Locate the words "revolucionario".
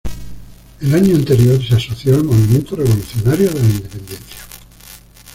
2.75-3.51